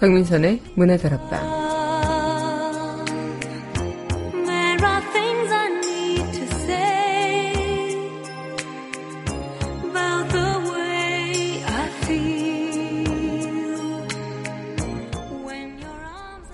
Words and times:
강민선의 0.00 0.62
문화다락방 0.76 1.60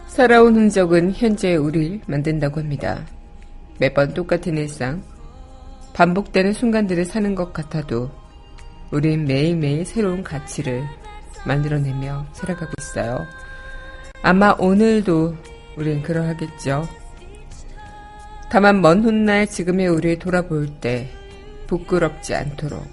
살아온 0.09 0.57
흔적은 0.57 1.13
현재의 1.13 1.57
우리를 1.57 2.01
만든다고 2.09 2.59
합니다. 2.59 3.07
매번 3.79 4.13
똑같은 4.13 4.57
일상, 4.57 5.05
반복되는 5.95 6.53
순간들을 6.53 7.05
사는 7.05 7.33
것 7.37 7.53
같아도 7.53 8.11
우린 8.91 9.25
매일매일 9.25 9.85
새로운 9.85 10.25
가치를 10.25 10.83
만들어내며 11.47 12.27
살아가고 12.33 12.73
있어요. 12.79 13.27
아마 14.23 14.55
오늘도 14.59 15.37
우린 15.77 16.03
그러하겠죠. 16.03 16.89
다만 18.51 18.81
먼 18.81 19.05
훗날 19.05 19.47
지금의 19.47 19.89
우리를 19.89 20.19
돌아볼 20.19 20.69
때 20.81 21.11
부끄럽지 21.67 22.35
않도록 22.35 22.85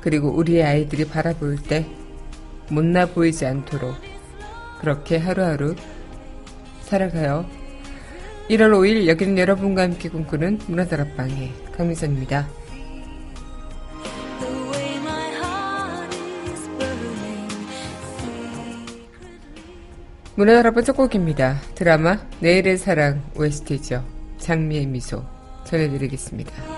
그리고 0.00 0.30
우리의 0.30 0.64
아이들이 0.64 1.06
바라볼 1.06 1.62
때 1.62 1.86
못나 2.70 3.06
보이지 3.06 3.46
않도록 3.46 3.94
그렇게 4.80 5.16
하루하루 5.16 5.76
살아가요. 6.80 7.46
1월 8.48 8.72
5일 8.72 9.06
여기는 9.06 9.38
여러분과 9.38 9.82
함께 9.82 10.08
꿈꾸는 10.08 10.60
문화다락방의 10.66 11.52
강미선입니다. 11.76 12.61
문화 20.34 20.54
여러분 20.54 20.82
첫 20.82 20.96
곡입니다. 20.96 21.60
드라마 21.74 22.18
내일의 22.40 22.78
사랑 22.78 23.22
OST죠. 23.36 24.02
장미의 24.38 24.86
미소 24.86 25.22
전해드리겠습니다. 25.64 26.71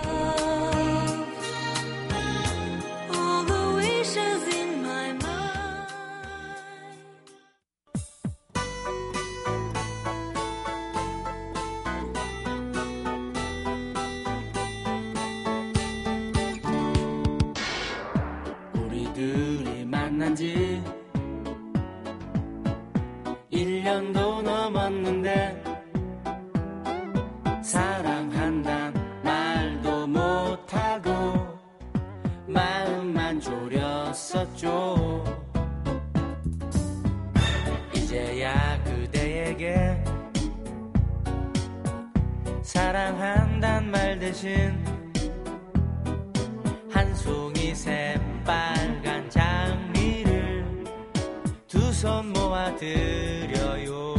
두손 51.95 52.33
모아드려요. 52.33 54.15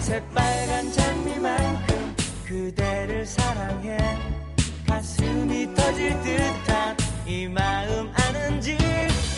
새빨간 0.00 0.90
장미만큼 0.92 2.16
그대를 2.44 3.24
사랑해. 3.24 3.96
가슴이 4.88 5.72
터질 5.74 6.20
듯한 6.20 6.96
이 7.26 7.46
마음 7.46 8.12
아는지 8.12 8.76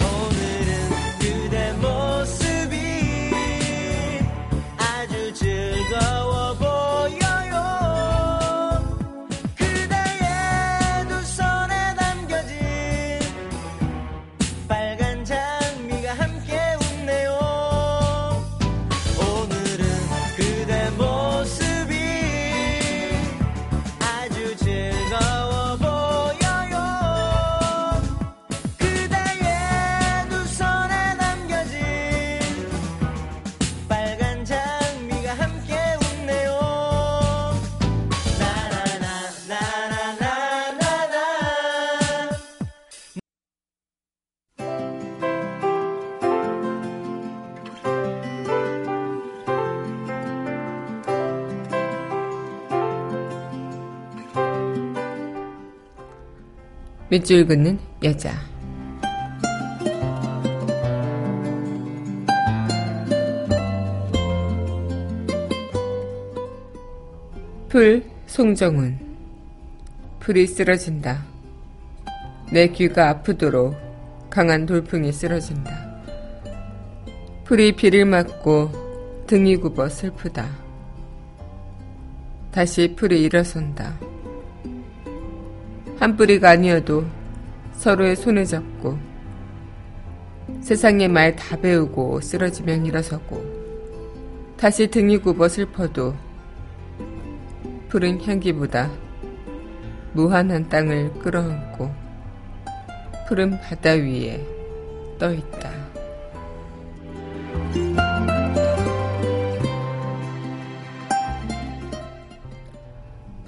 오늘은 0.01 0.91
그대 1.19 1.73
모습이 1.75 2.77
아주 4.79 5.35
즐거워 5.35 6.55
밑줄 57.11 57.45
긋는 57.45 57.77
여자. 58.05 58.33
풀 67.69 68.05
송정훈 68.27 68.97
풀이 70.21 70.47
쓰러진다. 70.47 71.25
내 72.53 72.69
귀가 72.69 73.09
아프도록 73.09 73.75
강한 74.31 74.65
돌풍이 74.65 75.11
쓰러진다. 75.13 75.73
풀이 77.45 77.75
비를 77.75 78.05
맞고 78.05 79.25
등이 79.27 79.57
굽어 79.57 79.89
슬프다. 79.89 80.49
다시 82.53 82.95
풀이 82.95 83.23
일어선다. 83.23 84.10
한 86.01 86.17
뿌리가 86.17 86.49
아니어도 86.49 87.05
서로의 87.75 88.17
손을 88.17 88.47
잡고 88.47 88.99
세상의 90.63 91.09
말 91.09 91.37
다 91.37 91.59
배우고 91.59 92.23
쓰러지면 92.23 92.87
일어서고 92.87 93.45
다시 94.57 94.87
등이 94.87 95.19
굽어 95.19 95.47
슬퍼도 95.47 96.15
푸른 97.91 98.19
향기보다 98.19 98.91
무한한 100.15 100.71
땅을 100.71 101.13
끌어안고 101.19 101.95
푸른 103.29 103.61
바다 103.61 103.91
위에 103.91 104.43
떠 105.19 105.31
있다. 105.35 105.80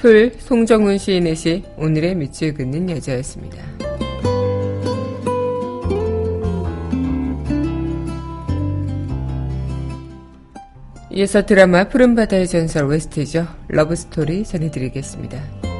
풀 0.02 0.32
송정훈 0.36 0.98
시인의 0.98 1.36
시 1.36 1.62
오늘의 1.76 2.16
밑줄 2.16 2.54
긋는 2.54 2.90
여자였습니다. 2.90 3.64
이어서 11.12 11.46
드라마 11.46 11.86
푸른 11.86 12.16
바다의 12.16 12.48
전설 12.48 12.88
OST죠. 12.88 13.46
Love 13.68 14.01
Story 14.01 14.42
전해드리겠습니다. 14.42 15.71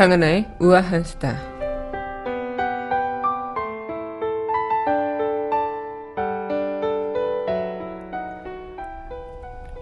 강은하의 0.00 0.46
우아한 0.60 1.04
수다. 1.04 1.36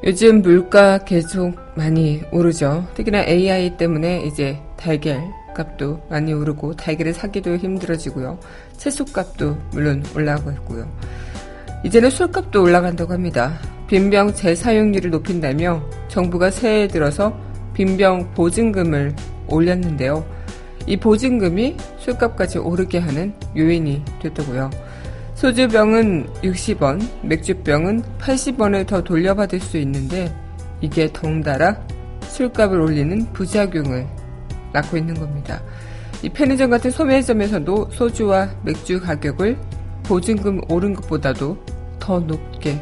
요즘 0.03 0.43
물가 0.43 0.99
계속 0.99 1.55
많이 1.76 2.20
오르죠. 2.32 2.85
특히나 2.94 3.26
AI 3.26 3.76
때문에 3.76 4.23
이제 4.23 4.59
달걀 4.76 5.23
값도 5.55 6.00
많이 6.11 6.32
오르고 6.32 6.75
달걀을 6.75 7.15
사기도 7.15 7.55
힘들어지고요. 7.55 8.41
채소 8.76 9.05
값도 9.05 9.56
물론 9.70 10.03
올라가고 10.17 10.50
있고요. 10.50 10.91
이제는 11.85 12.11
술값도 12.11 12.61
올라간다고 12.61 13.12
합니다. 13.12 13.56
빈병 13.87 14.35
재사용률을 14.35 15.12
높인다며 15.12 15.81
정부가 16.09 16.50
새해 16.50 16.88
들어서 16.88 17.38
빈병 17.75 18.35
보증금을 18.35 19.15
올렸는데요. 19.49 20.25
이 20.87 20.97
보증금이 20.97 21.77
술값까지 21.99 22.59
오르게 22.59 22.99
하는 22.99 23.33
요인이 23.56 24.03
됐다고요. 24.23 24.71
소주병은 25.35 26.27
60원, 26.43 27.06
맥주병은 27.23 28.03
80원을 28.19 28.87
더 28.87 29.03
돌려받을 29.03 29.61
수 29.61 29.77
있는데 29.79 30.35
이게 30.81 31.09
덩달아 31.12 31.79
술값을 32.23 32.81
올리는 32.81 33.25
부작용을 33.33 34.06
낳고 34.73 34.97
있는 34.97 35.15
겁니다. 35.15 35.61
이 36.23 36.29
편의점 36.29 36.71
같은 36.71 36.91
소매점에서도 36.91 37.91
소주와 37.93 38.49
맥주 38.62 39.01
가격을 39.01 39.56
보증금 40.05 40.61
오른 40.69 40.94
것보다도 40.94 41.56
더 41.99 42.19
높게 42.19 42.81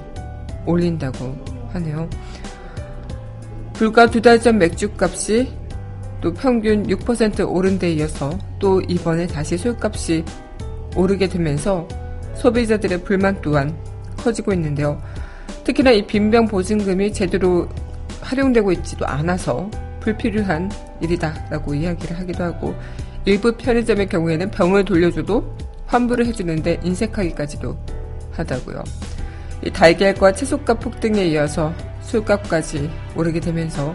올린다고 0.65 1.37
하네요. 1.73 2.09
불과 3.75 4.07
두 4.07 4.21
달 4.23 4.41
전 4.41 4.59
맥주 4.59 4.91
값이 4.99 5.53
또 6.21 6.33
평균 6.33 6.87
6% 6.87 7.49
오른 7.49 7.79
데 7.79 7.93
이어서 7.93 8.37
또 8.59 8.81
이번에 8.83 9.27
다시 9.27 9.57
술값이 9.57 10.25
오르게 10.97 11.29
되면서 11.29 11.87
소비자들의 12.37 13.03
불만 13.05 13.41
또한 13.43 13.77
커지고 14.17 14.53
있는데요. 14.55 15.01
특히나 15.65 15.91
이 15.91 16.07
빈병 16.07 16.47
보증금이 16.47 17.13
제대로 17.13 17.69
활용되고 18.21 18.73
있지도 18.73 19.07
않아서 19.07 19.71
불필요한 20.01 20.71
일이다라고 21.01 21.75
이야기를 21.75 22.19
하기도 22.19 22.45
하고 22.45 22.75
일부 23.25 23.57
편의점의 23.57 24.09
경우에는 24.09 24.51
병을 24.51 24.85
돌려줘도 24.85 25.57
환불을 25.87 26.27
해주는데 26.27 26.81
인색하기까지도 26.83 27.77
하다고요. 28.33 28.83
이 29.65 29.71
달걀과 29.71 30.33
채소값 30.33 30.81
폭등에 30.81 31.25
이어서 31.27 31.73
술값까지 32.03 32.91
오르게 33.17 33.41
되면서 33.41 33.95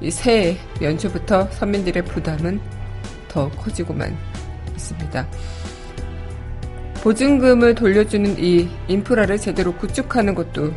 이 0.00 0.10
새해 0.10 0.56
연초부터 0.80 1.48
서민들의 1.50 2.04
부담은 2.04 2.60
더 3.28 3.48
커지고만 3.50 4.16
있습니다. 4.74 5.26
보증금을 7.02 7.74
돌려주는 7.74 8.36
이 8.38 8.68
인프라를 8.88 9.38
제대로 9.38 9.74
구축하는 9.74 10.34
것도 10.34 10.72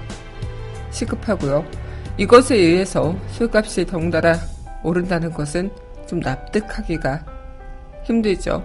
시급하고요. 0.91 1.65
이것에 2.17 2.55
의해서 2.55 3.15
술값이 3.31 3.85
덩달아 3.85 4.37
오른다는 4.83 5.31
것은 5.31 5.71
좀 6.07 6.19
납득하기가 6.19 7.25
힘들죠. 8.03 8.63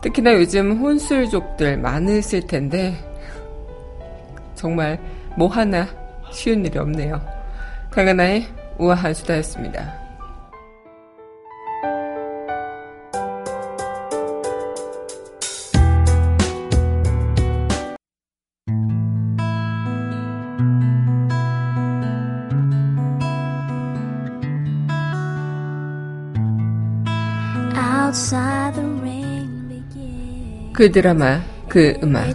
특히나 0.00 0.34
요즘 0.34 0.78
혼술족들 0.78 1.78
많으실 1.78 2.46
텐데 2.46 2.96
정말 4.54 5.00
뭐 5.36 5.48
하나 5.48 5.86
쉬운 6.30 6.64
일이 6.64 6.78
없네요. 6.78 7.20
강하나의 7.90 8.46
우아한 8.78 9.14
수다였습니다. 9.14 10.08
그 30.72 30.92
드라마, 30.92 31.40
그 31.68 31.92
음악. 32.04 32.32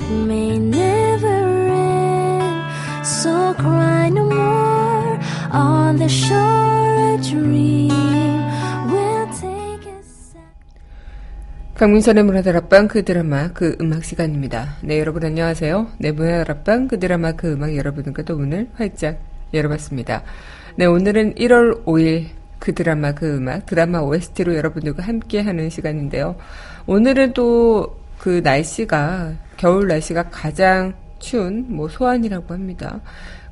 강민선의 11.76 12.24
문화다락방 12.24 12.88
그 12.88 13.04
드라마 13.04 13.52
그 13.54 13.76
음악 13.82 14.04
시간입니다. 14.04 14.76
네 14.82 15.00
여러분 15.00 15.24
안녕하세요. 15.26 15.88
네 15.98 16.12
문화다락방 16.12 16.88
그 16.88 17.00
드라마 17.00 17.34
그 17.34 17.54
음악 17.54 17.76
여러분과 17.76 18.24
또 18.24 18.38
문을 18.38 18.70
활짝 18.76 19.20
열어봤습니다. 19.54 20.24
네 20.76 20.86
오늘은 20.86 21.36
1월 21.36 21.86
5일 21.86 22.28
그 22.60 22.74
드라마 22.74 23.14
그 23.14 23.38
음악 23.38 23.66
드라마 23.66 24.00
OST로 24.00 24.56
여러분들과 24.56 25.04
함께하는 25.04 25.70
시간인데요. 25.70 26.36
오늘은 26.88 27.34
또 27.34 28.04
그 28.24 28.40
날씨가 28.42 29.34
겨울 29.58 29.90
날씨가 29.90 30.30
가장 30.30 30.94
추운 31.20 31.66
뭐 31.68 31.90
소환이라고 31.90 32.54
합니다. 32.54 33.02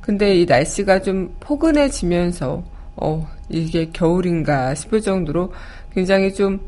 근데 0.02 0.36
이 0.36 0.46
날씨가 0.46 1.02
좀 1.02 1.36
포근해지면서 1.40 2.64
어 2.98 3.28
이게 3.50 3.90
겨울인가 3.92 4.76
싶을 4.76 5.02
정도로 5.02 5.54
굉장히 5.94 6.34
좀 6.34 6.60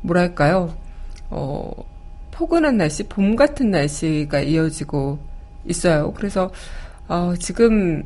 뭐랄까요? 0.00 0.74
어 1.30 1.70
포근한 2.30 2.78
날씨, 2.78 3.04
봄 3.04 3.36
같은 3.36 3.70
날씨가 3.70 4.40
이어지고 4.40 5.18
있어요. 5.66 6.12
그래서 6.14 6.50
어 7.08 7.34
지금 7.38 8.02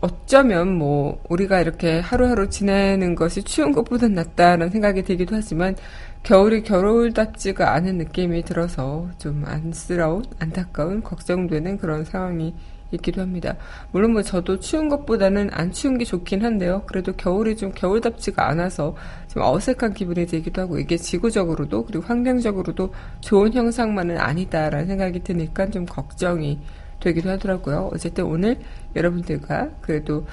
어쩌면 0.00 0.76
뭐 0.76 1.22
우리가 1.28 1.60
이렇게 1.60 2.00
하루하루 2.00 2.48
지내는 2.48 3.14
것이 3.14 3.42
추운 3.42 3.72
것보단 3.72 4.14
낫다라는 4.14 4.70
생각이 4.70 5.02
들기도 5.02 5.36
하지만 5.36 5.76
겨울이 6.22 6.62
겨울답지가 6.62 7.72
않은 7.74 7.98
느낌이 7.98 8.42
들어서 8.42 9.08
좀 9.18 9.44
안쓰러운, 9.46 10.24
안타까운, 10.38 11.02
걱정되는 11.02 11.78
그런 11.78 12.04
상황이 12.04 12.54
있기도 12.96 13.22
합니다. 13.22 13.56
물론 13.92 14.12
뭐 14.12 14.22
저도 14.22 14.60
추운 14.60 14.88
것보다는 14.88 15.50
안 15.52 15.72
추운 15.72 15.98
게 15.98 16.04
좋긴 16.04 16.44
한데요. 16.44 16.82
그래도 16.86 17.12
겨울이 17.12 17.56
좀 17.56 17.72
겨울답지가 17.72 18.48
않아서 18.48 18.94
좀 19.28 19.42
어색한 19.42 19.94
기분이 19.94 20.26
들기도 20.26 20.62
하고 20.62 20.78
이게 20.78 20.96
지구적으로도 20.96 21.86
그리고 21.86 22.04
환경적으로도 22.04 22.92
좋은 23.20 23.52
형상만은 23.52 24.18
아니다라는 24.18 24.86
생각이 24.86 25.20
드니까 25.20 25.70
좀 25.70 25.86
걱정이 25.86 26.58
되기도 27.00 27.30
하더라고요. 27.30 27.90
어쨌든 27.92 28.24
오늘 28.24 28.58
여러분들과 28.94 29.70
그래도 29.80 30.26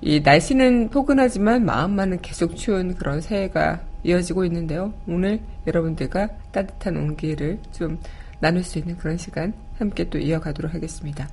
이 0.00 0.20
날씨는 0.20 0.90
포근하지만 0.90 1.64
마음만은 1.64 2.20
계속 2.20 2.56
추운 2.56 2.94
그런 2.94 3.20
새해가 3.20 3.80
이어지고 4.04 4.44
있는데요. 4.44 4.92
오늘 5.08 5.40
여러분들과 5.66 6.28
따뜻한 6.52 6.96
온기를 6.96 7.58
좀 7.72 7.98
나눌 8.40 8.62
수 8.62 8.78
있는 8.78 8.96
그런 8.96 9.16
시간 9.16 9.52
함께 9.78 10.08
또 10.08 10.18
이어가도록 10.18 10.72
하겠습니다. 10.72 11.28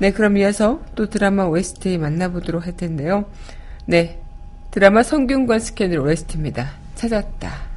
네, 0.00 0.12
그럼 0.12 0.36
이어서 0.36 0.80
또 0.94 1.10
드라마 1.10 1.44
OST 1.44 1.98
만나보도록 1.98 2.66
할 2.66 2.76
텐데요. 2.76 3.24
네, 3.84 4.20
드라마 4.70 5.02
성균관 5.02 5.60
스캔들 5.60 5.98
OST입니다. 5.98 6.70
찾았다. 6.94 7.67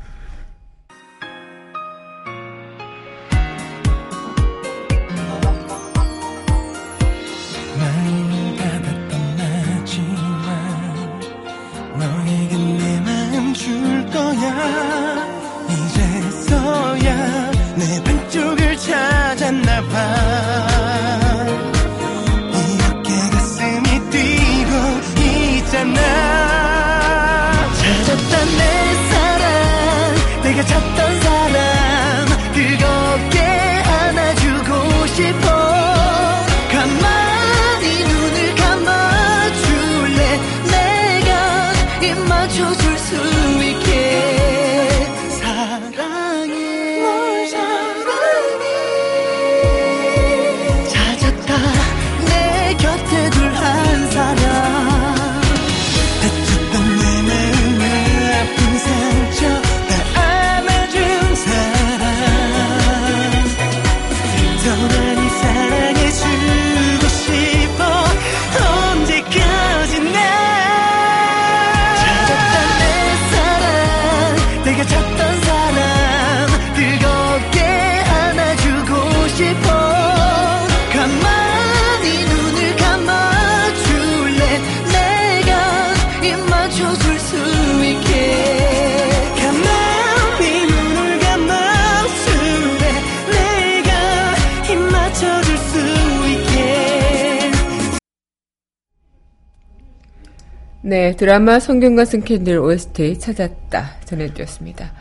드라마 101.21 101.59
성경과 101.59 102.03
승캔들 102.03 102.57
OST 102.57 103.19
찾았다 103.19 103.97
전해드렸습니다. 104.05 104.91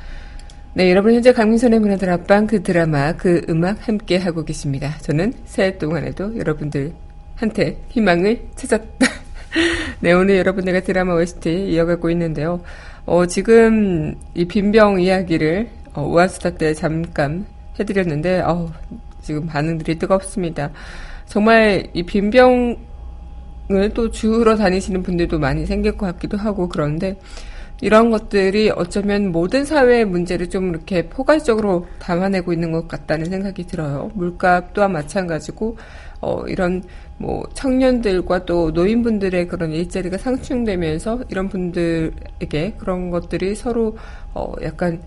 네, 0.75 0.91
여러분 0.91 1.15
현재 1.15 1.33
강민선의 1.33 1.79
문화들 1.79 2.11
앞방 2.11 2.47
그 2.47 2.63
드라마 2.63 3.15
그 3.15 3.41
음악 3.49 3.89
함께 3.89 4.19
하고 4.19 4.45
계십니다. 4.45 4.99
저는 5.01 5.33
새해 5.47 5.79
동안에도 5.79 6.37
여러분들한테 6.37 7.79
희망을 7.89 8.49
찾았다. 8.55 9.07
네, 10.01 10.13
오늘 10.13 10.37
여러분들과 10.37 10.81
드라마 10.81 11.15
OST 11.15 11.71
이어가고 11.71 12.11
있는데요. 12.11 12.61
어, 13.07 13.25
지금 13.25 14.15
이 14.35 14.45
빈병 14.45 15.01
이야기를 15.01 15.71
어, 15.95 16.03
우아수다 16.03 16.51
때 16.51 16.75
잠깐 16.75 17.47
해드렸는데, 17.79 18.41
어, 18.41 18.71
지금 19.23 19.47
반응들이 19.47 19.99
뜨겁습니다. 19.99 20.71
정말 21.25 21.87
이 21.95 22.03
빈병을 22.03 22.90
또 23.95 24.11
주우러 24.11 24.57
다니시는 24.57 25.03
분들도 25.03 25.39
많이 25.39 25.67
생길 25.67 25.97
것 25.97 26.07
같기도 26.07 26.37
하고 26.37 26.69
그런데 26.69 27.17
이런 27.83 28.11
것들이 28.11 28.71
어쩌면 28.71 29.33
모든 29.33 29.65
사회의 29.65 30.05
문제를 30.05 30.51
좀 30.51 30.71
이렇게 30.71 31.09
포괄적으로 31.09 31.87
담아내고 31.99 32.53
있는 32.53 32.73
것 32.73 32.89
같다는 32.89 33.27
생각이 33.27 33.67
들어요. 33.67 34.11
물가 34.15 34.69
또한 34.75 34.93
마찬가지고 34.93 35.79
어, 36.21 36.45
이런 36.47 36.83
뭐 37.17 37.43
청년들과 37.55 38.45
또 38.45 38.71
노인분들의 38.73 39.49
그런 39.49 39.73
일자리가 39.73 40.19
상충되면서 40.19 41.21
이런 41.31 41.49
분들에게 41.49 42.75
그런 42.77 43.11
것들이 43.11 43.55
서로 43.55 43.97
어, 44.35 44.53
약간 44.63 45.01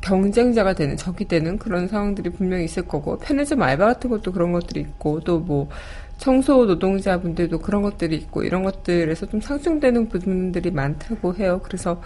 경쟁자가 0.00 0.74
되는 0.74 0.96
적이 0.96 1.26
되는 1.26 1.58
그런 1.58 1.88
상황들이 1.88 2.30
분명히 2.30 2.64
있을 2.64 2.86
거고 2.86 3.18
편의점 3.18 3.62
알바 3.62 3.86
같은 3.86 4.10
것도 4.10 4.32
그런 4.32 4.52
것들이 4.52 4.80
있고 4.80 5.20
또뭐 5.20 5.68
청소 6.24 6.64
노동자분들도 6.64 7.58
그런 7.58 7.82
것들이 7.82 8.16
있고 8.16 8.44
이런 8.44 8.62
것들에서 8.62 9.26
좀 9.26 9.42
상충되는 9.42 10.08
부분들이 10.08 10.70
많다고 10.70 11.34
해요. 11.34 11.60
그래서 11.62 12.00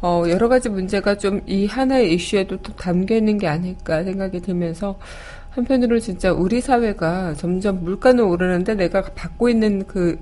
어 0.00 0.24
여러 0.28 0.48
가지 0.48 0.68
문제가 0.68 1.16
좀 1.16 1.40
이 1.46 1.66
하나의 1.66 2.12
이슈에도 2.14 2.56
또 2.60 2.74
담겨 2.74 3.14
있는 3.14 3.38
게 3.38 3.46
아닐까 3.46 4.02
생각이 4.02 4.40
들면서 4.40 4.98
한편으로 5.50 6.00
진짜 6.00 6.32
우리 6.32 6.60
사회가 6.60 7.34
점점 7.34 7.84
물가는 7.84 8.24
오르는데 8.24 8.74
내가 8.74 9.02
받고 9.02 9.48
있는 9.48 9.86
그 9.86 10.18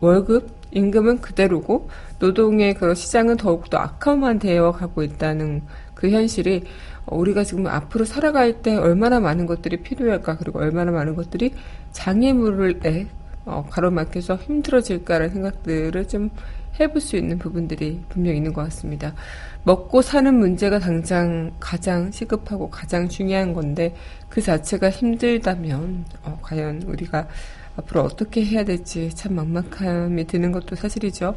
월급, 0.00 0.50
임금은 0.72 1.22
그대로고 1.22 1.88
노동의 2.18 2.74
그런 2.74 2.94
시장은 2.94 3.38
더욱더 3.38 3.78
악화만 3.78 4.38
되어 4.38 4.72
가고 4.72 5.02
있다는 5.02 5.62
그 5.94 6.10
현실이 6.10 6.64
우리가 7.06 7.44
지금 7.44 7.66
앞으로 7.66 8.04
살아갈 8.04 8.62
때 8.62 8.76
얼마나 8.76 9.20
많은 9.20 9.46
것들이 9.46 9.78
필요할까 9.78 10.36
그리고 10.36 10.60
얼마나 10.60 10.92
많은 10.92 11.14
것들이 11.14 11.54
장애물에 11.92 13.06
어, 13.44 13.66
가로막혀서 13.68 14.36
힘들어질까라는 14.36 15.30
생각들을 15.34 16.06
좀 16.06 16.30
해볼 16.78 17.00
수 17.00 17.16
있는 17.16 17.38
부분들이 17.38 18.00
분명 18.08 18.34
있는 18.34 18.52
것 18.52 18.62
같습니다. 18.64 19.14
먹고 19.64 20.00
사는 20.00 20.34
문제가 20.34 20.78
당장 20.78 21.52
가장 21.60 22.10
시급하고 22.10 22.70
가장 22.70 23.08
중요한 23.08 23.52
건데 23.52 23.94
그 24.28 24.40
자체가 24.40 24.90
힘들다면 24.90 26.04
어, 26.22 26.38
과연 26.40 26.82
우리가 26.82 27.28
앞으로 27.76 28.02
어떻게 28.02 28.44
해야 28.44 28.64
될지 28.64 29.10
참 29.14 29.34
막막함이 29.34 30.26
드는 30.26 30.52
것도 30.52 30.76
사실이죠. 30.76 31.36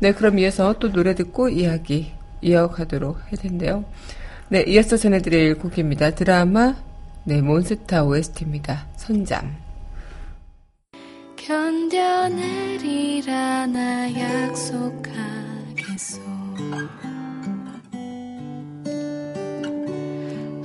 네, 0.00 0.12
그럼 0.12 0.38
이어서 0.38 0.74
또 0.78 0.90
노래 0.90 1.14
듣고 1.14 1.48
이야기 1.48 2.12
이어가도록 2.40 3.18
할 3.30 3.38
텐데요. 3.38 3.84
네, 4.54 4.62
이어서 4.68 4.96
전해드릴 4.96 5.58
곡입니다. 5.58 6.10
드라마, 6.12 6.76
네, 7.24 7.42
몬스타 7.42 8.04
OST입니다. 8.04 8.86
선잠. 8.94 9.52
견뎌내리라 11.34 12.86
나 13.66 14.08
약속하겠소 14.16 15.10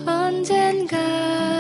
언젠가 0.05 1.59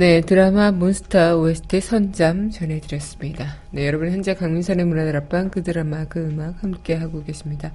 네, 0.00 0.22
드라마 0.22 0.72
몬스터 0.72 1.36
OST 1.36 1.82
선잠 1.82 2.48
전해드렸습니다. 2.48 3.56
네, 3.70 3.86
여러분 3.86 4.10
현재 4.10 4.32
강민선의 4.32 4.86
문화들 4.86 5.14
앞방 5.14 5.50
그 5.50 5.62
드라마 5.62 6.06
그 6.06 6.20
음악 6.20 6.62
함께 6.62 6.94
하고 6.94 7.22
계십니다. 7.22 7.70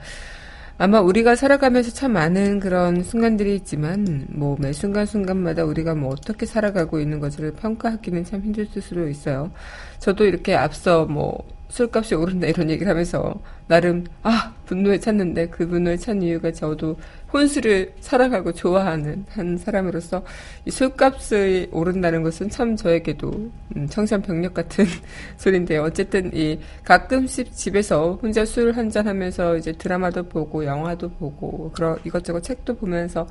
아마 0.79 1.01
우리가 1.01 1.35
살아가면서 1.35 1.91
참 1.91 2.13
많은 2.13 2.59
그런 2.59 3.03
순간들이 3.03 3.53
있지만 3.57 4.25
뭐 4.29 4.57
매 4.59 4.73
순간 4.73 5.05
순간마다 5.05 5.65
우리가 5.65 5.93
뭐 5.93 6.09
어떻게 6.09 6.47
살아가고 6.47 6.99
있는 6.99 7.19
것을 7.19 7.51
평가하기는 7.53 8.23
참 8.23 8.41
힘들 8.41 8.65
수도 8.65 9.07
있어요. 9.07 9.51
저도 9.99 10.25
이렇게 10.25 10.55
앞서 10.55 11.05
뭐 11.05 11.45
술값이 11.69 12.15
오른다 12.15 12.47
이런 12.47 12.69
얘기를 12.69 12.89
하면서 12.89 13.33
나름 13.67 14.05
아 14.23 14.53
분노에 14.65 14.99
찼는데 14.99 15.47
그 15.49 15.67
분노에 15.67 15.97
찬 15.97 16.21
이유가 16.21 16.51
저도 16.51 16.97
혼술을 17.33 17.93
사랑하고 17.99 18.53
좋아하는 18.53 19.25
한 19.29 19.57
사람으로서 19.57 20.23
이 20.65 20.71
술값이 20.71 21.69
오른다는 21.71 22.23
것은 22.23 22.49
참 22.49 22.75
저에게도 22.75 23.51
음, 23.75 23.87
청산벽력 23.87 24.53
같은 24.53 24.85
소리인데요. 25.37 25.83
어쨌든 25.83 26.31
이 26.33 26.59
가끔씩 26.83 27.53
집에서 27.53 28.19
혼자 28.21 28.45
술 28.45 28.71
한잔 28.71 29.07
하면서 29.07 29.57
이제 29.57 29.71
드라마도 29.71 30.23
보고 30.23 30.63
영화도 30.65 31.09
보고 31.11 31.71
그런 31.71 31.97
이것저것 32.03 32.41
책도 32.41 32.75
보면서 32.75 33.27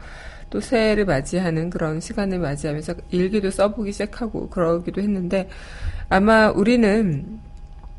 또 0.50 0.60
새해를 0.60 1.04
맞이하는 1.04 1.70
그런 1.70 2.00
시간을 2.00 2.38
맞이하면서 2.38 2.94
일기도 3.10 3.50
써보기 3.50 3.92
시작하고 3.92 4.48
그러기도 4.50 5.00
했는데 5.00 5.48
아마 6.08 6.50
우리는 6.50 7.40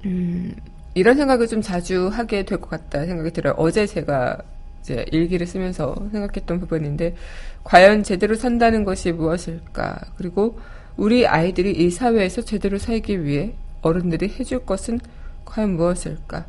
음, 0.05 0.53
이런 0.93 1.17
생각을 1.17 1.47
좀 1.47 1.61
자주 1.61 2.07
하게 2.07 2.43
될 2.45 2.59
것 2.59 2.69
같다 2.69 3.05
생각이 3.05 3.31
들어요. 3.31 3.53
어제 3.57 3.85
제가 3.85 4.37
이제 4.81 5.05
일기를 5.11 5.47
쓰면서 5.47 5.95
생각했던 6.11 6.59
부분인데, 6.59 7.15
과연 7.63 8.03
제대로 8.03 8.35
산다는 8.35 8.83
것이 8.83 9.11
무엇일까? 9.11 9.99
그리고 10.17 10.59
우리 10.95 11.25
아이들이 11.27 11.71
이 11.71 11.89
사회에서 11.89 12.43
제대로 12.43 12.77
살기 12.77 13.23
위해 13.25 13.55
어른들이 13.81 14.29
해줄 14.39 14.65
것은 14.65 14.99
과연 15.45 15.71
무엇일까? 15.75 16.45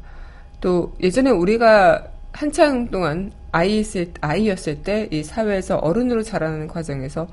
또 0.60 0.94
예전에 1.02 1.30
우리가 1.30 2.08
한창 2.32 2.88
동안 2.90 3.32
아이였을, 3.52 4.12
아이였을 4.20 4.82
때 4.82 5.08
이 5.10 5.22
사회에서 5.22 5.76
어른으로 5.78 6.22
자라는 6.22 6.68
과정에서 6.68 7.26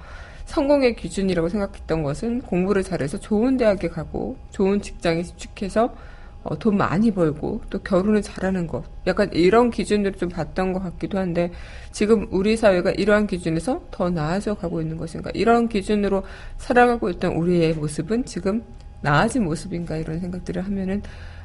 성공의 0.46 0.96
기준이라고 0.96 1.50
생각했던 1.50 2.04
것은 2.04 2.42
공부를 2.44 2.84
잘해서 2.84 3.20
좋은 3.20 3.58
대학에 3.58 3.90
가고 3.90 4.38
좋은 4.52 4.82
직장에 4.82 5.24
집중해서 5.24 5.94
어, 6.44 6.58
돈 6.60 6.78
많이 6.78 7.12
벌고 7.12 7.62
또 7.70 7.80
결혼을 7.80 8.22
잘하는 8.22 8.68
것 8.68 8.84
약간 9.08 9.30
이런 9.34 9.72
기준으로 9.72 10.16
좀 10.16 10.30
봤던 10.30 10.74
것 10.74 10.84
같기도 10.84 11.18
한데 11.18 11.52
지금 11.92 12.28
우리 12.32 12.58
사회가 12.58 12.92
이러한 12.92 13.28
기준에서 13.28 13.84
더 13.92 14.10
나아져 14.10 14.54
가고 14.54 14.82
있는 14.82 14.98
것인가 14.98 15.32
이런 15.34 15.70
기준으로 15.70 16.24
살아가고 16.58 17.10
있던 17.12 17.34
우리의 17.34 17.74
모습은 17.74 18.26
지금 18.26 18.64
나아진 19.02 19.44
모습인가 19.44 19.98
이런 19.98 20.20
생각들을 20.20 20.66
하면은 20.66 21.02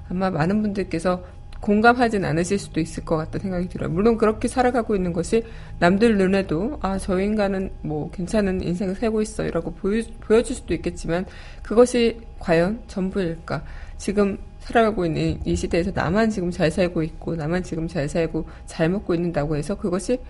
아마 0.08 0.30
많은 0.30 0.62
분들께서 0.62 1.22
공감하진 1.60 2.24
않으실 2.24 2.58
수도 2.58 2.80
있을 2.80 3.04
것 3.04 3.16
같다 3.16 3.38
생각이 3.38 3.68
들어요. 3.68 3.90
물론 3.90 4.16
그렇게 4.16 4.46
살아가고 4.46 4.94
있는 4.94 5.12
것이 5.12 5.44
남들 5.80 6.16
눈에도 6.16 6.78
아, 6.80 6.98
저 6.98 7.20
인간은 7.20 7.70
뭐 7.82 8.10
괜찮은 8.10 8.62
인생을 8.62 8.94
살고 8.94 9.22
있어요라고 9.22 9.74
보여, 9.74 10.02
보여줄 10.20 10.54
수도 10.54 10.74
있겠지만 10.74 11.26
그것이 11.62 12.20
과연 12.38 12.82
전부일까? 12.86 13.64
지금 13.96 14.38
살아가고 14.68 15.06
있는 15.06 15.40
이 15.44 15.56
시대에서 15.56 15.90
나만 15.94 16.28
지금 16.30 16.50
잘 16.50 16.70
살고 16.70 17.02
있고 17.02 17.34
나만 17.36 17.62
지금 17.62 17.88
잘 17.88 18.08
살고 18.08 18.46
잘 18.66 18.88
먹고 18.90 19.14
있는다고 19.14 19.56
해서 19.56 19.74
그것이 19.74 20.20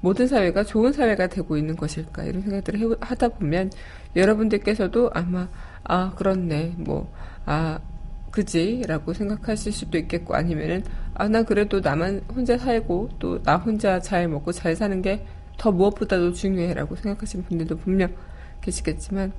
모든 0.00 0.26
사회가 0.26 0.64
좋은 0.64 0.92
사회가 0.92 1.28
되고 1.28 1.56
있는 1.56 1.76
것일까? 1.76 2.24
이런 2.24 2.42
생각들을 2.42 2.96
하다 3.00 3.28
보면 3.28 3.70
여러분들께서도 4.16 5.10
아마 5.14 5.48
아 5.84 6.12
그렇네 6.16 6.74
뭐 6.78 7.08
아 7.46 7.78
그지라고 8.30 9.12
생각하실 9.12 9.70
수도 9.72 9.98
있겠고 9.98 10.34
아니면은 10.34 10.82
아 11.14 11.28
나 11.28 11.42
그래도 11.42 11.80
나만 11.80 12.22
혼자 12.34 12.56
살고 12.58 13.10
또 13.18 13.38
나 13.44 13.56
혼자 13.56 14.00
잘 14.00 14.26
먹고 14.28 14.50
잘 14.52 14.74
사는 14.76 15.00
게 15.02 15.24
더 15.56 15.70
무엇보다도 15.70 16.32
중요해라고 16.32 16.96
생각하시는 16.96 17.44
분들도 17.44 17.76
분명 17.78 18.12
계시겠지만 18.60 19.32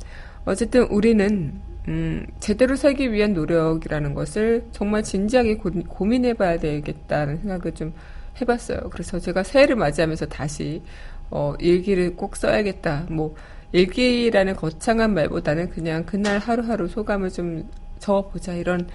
어쨌든 0.45 0.83
우리는 0.83 1.59
음, 1.87 2.25
제대로 2.39 2.75
살기 2.75 3.11
위한 3.11 3.33
노력이라는 3.33 4.13
것을 4.13 4.65
정말 4.71 5.03
진지하게 5.03 5.57
고, 5.57 6.05
민해봐야 6.05 6.57
되겠다는 6.57 7.37
생각을 7.37 7.73
좀 7.73 7.93
해봤어요. 8.41 8.89
그래서 8.91 9.19
제가 9.19 9.43
새해를 9.43 9.75
맞이하면서 9.75 10.25
다시 10.27 10.81
어, 11.29 11.53
일기를 11.59 12.15
꼭 12.15 12.35
써야겠다. 12.35 13.07
뭐 13.09 13.35
일기라는 13.71 14.55
거창한 14.55 15.13
말보다는 15.13 15.69
그냥 15.69 16.05
그날 16.05 16.39
하루하루 16.39 16.87
소감을 16.87 17.29
좀 17.29 17.69
적어보자 17.99 18.53
이런 18.53 18.87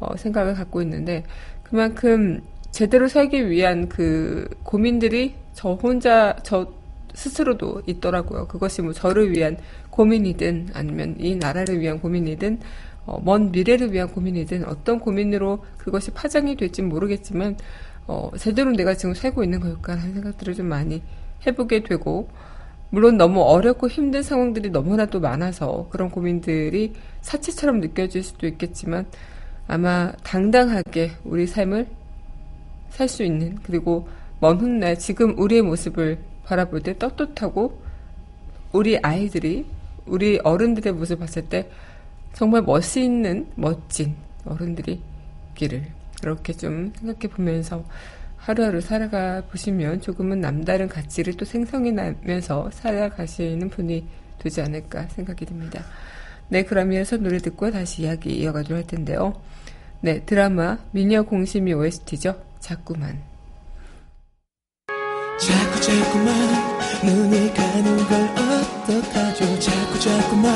어, 0.00 0.16
생각을 0.16 0.54
갖고 0.54 0.80
있는데 0.82 1.24
그만큼 1.64 2.40
제대로 2.70 3.08
살기 3.08 3.50
위한 3.50 3.88
그 3.88 4.48
고민들이 4.62 5.34
저 5.54 5.72
혼자 5.72 6.36
저 6.42 6.72
스스로도 7.14 7.82
있더라고요. 7.86 8.46
그것이 8.46 8.82
뭐 8.82 8.92
저를 8.92 9.32
위한 9.32 9.56
고민이든 9.98 10.68
아니면 10.74 11.16
이 11.18 11.34
나라를 11.34 11.80
위한 11.80 11.98
고민이든 12.00 12.60
어, 13.04 13.20
먼 13.24 13.50
미래를 13.50 13.92
위한 13.92 14.08
고민이든 14.08 14.64
어떤 14.68 15.00
고민으로 15.00 15.64
그것이 15.76 16.12
파장이 16.12 16.56
될지 16.56 16.82
모르겠지만 16.82 17.56
어, 18.06 18.30
제대로 18.38 18.70
내가 18.70 18.94
지금 18.94 19.12
살고 19.12 19.42
있는 19.42 19.58
걸까 19.58 19.94
하는 19.94 20.14
생각들을 20.14 20.54
좀 20.54 20.66
많이 20.66 21.02
해보게 21.44 21.82
되고 21.82 22.28
물론 22.90 23.16
너무 23.16 23.40
어렵고 23.42 23.88
힘든 23.88 24.22
상황들이 24.22 24.70
너무나도 24.70 25.18
많아서 25.18 25.88
그런 25.90 26.10
고민들이 26.10 26.92
사치처럼 27.20 27.80
느껴질 27.80 28.22
수도 28.22 28.46
있겠지만 28.46 29.04
아마 29.66 30.12
당당하게 30.22 31.10
우리 31.24 31.46
삶을 31.48 31.88
살 32.90 33.08
수 33.08 33.24
있는 33.24 33.58
그리고 33.64 34.08
먼 34.40 34.58
훗날 34.58 34.96
지금 34.96 35.36
우리의 35.38 35.62
모습을 35.62 36.18
바라볼 36.44 36.82
때 36.82 36.96
떳떳하고 36.96 37.82
우리 38.72 38.96
아이들이 38.98 39.66
우리 40.08 40.38
어른들의 40.42 40.92
모습을 40.92 41.20
봤을 41.20 41.42
때 41.48 41.70
정말 42.32 42.62
멋있는 42.62 43.46
멋진 43.54 44.16
어른들이 44.44 45.00
있기를 45.50 45.86
그렇게 46.20 46.52
좀 46.52 46.92
생각해 46.96 47.34
보면서 47.34 47.84
하루하루 48.36 48.80
살아가 48.80 49.42
보시면 49.42 50.00
조금은 50.00 50.40
남다른 50.40 50.88
가치를 50.88 51.34
또 51.34 51.44
생성해 51.44 51.92
나면서 51.92 52.70
살아가시는 52.72 53.68
분이 53.70 54.06
되지 54.38 54.60
않을까 54.62 55.08
생각이 55.08 55.44
듭니다. 55.44 55.84
네, 56.48 56.62
그러면서 56.62 57.16
노래 57.16 57.38
듣고 57.38 57.70
다시 57.70 58.02
이야기 58.02 58.38
이어가도록 58.38 58.78
할 58.78 58.86
텐데요. 58.86 59.34
네, 60.00 60.24
드라마 60.24 60.78
미녀 60.92 61.22
공심이 61.22 61.72
OST죠. 61.74 62.40
자꾸만. 62.60 63.20
자꾸 65.38 65.80
자꾸만 65.80 66.77
눈이 67.02 67.54
가는 67.54 67.96
걸 68.08 68.30
어떡하죠? 68.36 69.58
자꾸 69.60 70.00
자꾸만 70.00 70.52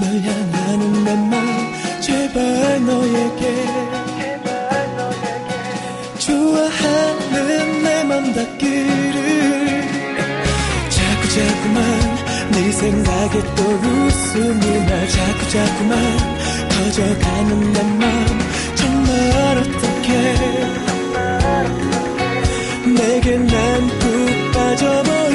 널 0.00 0.22
향하는 0.22 1.04
내맘 1.04 1.34
제발 2.00 2.84
너에게. 2.84 3.42
좋아하는 6.18 7.82
내맘 7.82 8.32
닿기를. 8.32 9.16
자꾸 10.88 11.28
자꾸만 11.28 11.82
네 12.52 12.72
생각에 12.72 13.34
또 13.54 13.62
웃음이 13.64 14.64
나 14.86 15.06
자꾸 15.08 15.50
자꾸만 15.50 15.96
커져가는 16.70 17.72
내맘 17.72 18.38
정말 18.74 19.58
어떡해. 19.58 20.10
내게 22.94 23.36
난푹 23.36 24.52
빠져버린 24.54 25.25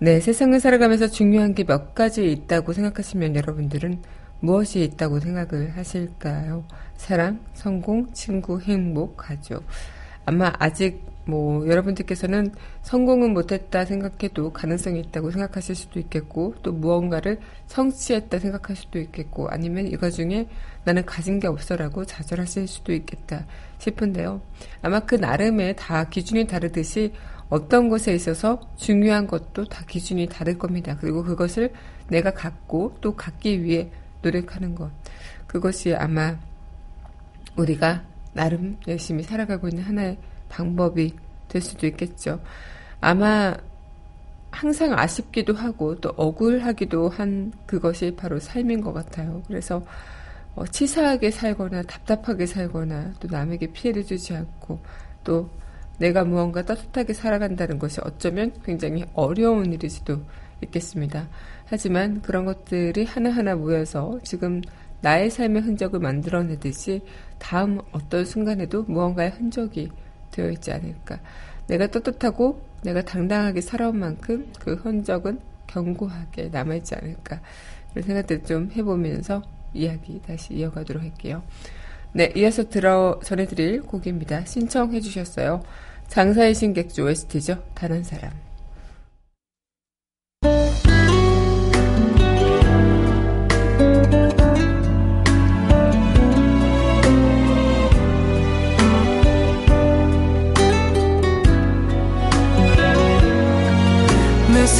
네, 0.00 0.18
세상을 0.18 0.58
살아가면서 0.58 1.06
중요한 1.06 1.54
게 1.54 1.62
몇 1.62 1.94
가지 1.94 2.32
있다고 2.32 2.72
생각하시면 2.72 3.36
여러분들은 3.36 4.02
무엇이 4.44 4.82
있다고 4.82 5.20
생각을 5.20 5.74
하실까요? 5.74 6.64
사랑, 6.96 7.40
성공, 7.54 8.12
친구, 8.12 8.60
행복, 8.60 9.16
가족. 9.16 9.64
아마 10.26 10.52
아직 10.58 11.02
뭐 11.26 11.66
여러분들께서는 11.66 12.52
성공은 12.82 13.32
못했다 13.32 13.86
생각해도 13.86 14.52
가능성이 14.52 15.00
있다고 15.00 15.30
생각하실 15.30 15.74
수도 15.74 15.98
있겠고 15.98 16.54
또 16.62 16.72
무언가를 16.72 17.40
성취했다 17.68 18.38
생각할 18.38 18.76
수도 18.76 18.98
있겠고 18.98 19.48
아니면 19.48 19.86
이거 19.86 20.10
중에 20.10 20.46
나는 20.84 21.06
가진 21.06 21.40
게 21.40 21.46
없어라고 21.46 22.04
좌절하실 22.04 22.68
수도 22.68 22.92
있겠다 22.92 23.46
싶은데요. 23.78 24.42
아마 24.82 25.00
그 25.00 25.14
나름의 25.14 25.76
다 25.76 26.04
기준이 26.10 26.46
다르듯이 26.46 27.14
어떤 27.48 27.88
것에 27.88 28.14
있어서 28.14 28.60
중요한 28.76 29.26
것도 29.26 29.64
다 29.64 29.84
기준이 29.86 30.28
다를 30.28 30.58
겁니다. 30.58 30.98
그리고 31.00 31.22
그것을 31.22 31.72
내가 32.08 32.32
갖고 32.32 32.94
또 33.00 33.16
갖기 33.16 33.62
위해 33.62 33.90
노력하는 34.24 34.74
것. 34.74 34.90
그것이 35.46 35.94
아마 35.94 36.36
우리가 37.56 38.02
나름 38.32 38.78
열심히 38.88 39.22
살아가고 39.22 39.68
있는 39.68 39.84
하나의 39.84 40.18
방법이 40.48 41.14
될 41.48 41.62
수도 41.62 41.86
있겠죠. 41.86 42.40
아마 43.00 43.54
항상 44.50 44.98
아쉽기도 44.98 45.54
하고 45.54 45.96
또 46.00 46.12
억울하기도 46.16 47.08
한 47.08 47.52
그것이 47.66 48.14
바로 48.16 48.38
삶인 48.38 48.80
것 48.80 48.92
같아요. 48.92 49.42
그래서 49.46 49.84
어, 50.54 50.64
치사하게 50.66 51.30
살거나 51.30 51.82
답답하게 51.82 52.46
살거나 52.46 53.14
또 53.18 53.28
남에게 53.28 53.72
피해를 53.72 54.04
주지 54.04 54.34
않고 54.34 54.80
또 55.24 55.50
내가 55.98 56.24
무언가 56.24 56.62
따뜻하게 56.62 57.12
살아간다는 57.12 57.78
것이 57.78 58.00
어쩌면 58.02 58.52
굉장히 58.64 59.04
어려운 59.14 59.72
일일지도 59.72 60.20
있겠습니다. 60.62 61.28
하지만 61.66 62.20
그런 62.22 62.44
것들이 62.44 63.04
하나하나 63.04 63.54
모여서 63.54 64.18
지금 64.22 64.60
나의 65.00 65.30
삶의 65.30 65.62
흔적을 65.62 66.00
만들어내듯이 66.00 67.02
다음 67.38 67.80
어떤 67.92 68.24
순간에도 68.24 68.84
무언가의 68.84 69.30
흔적이 69.30 69.90
되어 70.30 70.50
있지 70.50 70.72
않을까. 70.72 71.20
내가 71.66 71.86
떳떳하고 71.86 72.62
내가 72.82 73.02
당당하게 73.02 73.60
살아온 73.60 73.98
만큼 73.98 74.50
그 74.60 74.74
흔적은 74.74 75.40
견고하게 75.66 76.48
남아있지 76.48 76.94
않을까. 76.94 77.40
그런 77.90 78.04
생각들 78.04 78.44
좀 78.44 78.70
해보면서 78.74 79.42
이야기 79.72 80.20
다시 80.20 80.54
이어가도록 80.54 81.02
할게요. 81.02 81.42
네, 82.12 82.32
이어서 82.36 82.68
들어 82.68 83.18
전해드릴 83.24 83.82
곡입니다. 83.82 84.44
신청해 84.44 85.00
주셨어요. 85.00 85.62
장사의 86.08 86.54
신객주 86.54 87.02
OST죠. 87.02 87.62
다른 87.74 88.04
사람. 88.04 88.30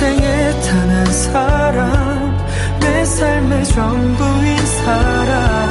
내 0.05 0.11
생에 0.11 0.61
단 0.61 0.90
한 0.90 1.07
사람 1.07 2.47
내 2.79 3.05
삶의 3.07 3.64
전부인 3.64 4.67
사람 4.67 5.63